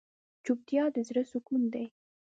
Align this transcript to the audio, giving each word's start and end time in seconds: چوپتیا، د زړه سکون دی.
چوپتیا، 0.45 0.83
د 0.95 0.97
زړه 1.07 1.23
سکون 1.31 1.61
دی. 1.73 1.85